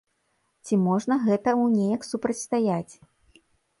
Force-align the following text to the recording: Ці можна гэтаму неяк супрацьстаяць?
Ці 0.69 0.77
можна 0.85 1.17
гэтаму 1.27 1.65
неяк 1.75 2.01
супрацьстаяць? 2.11 2.93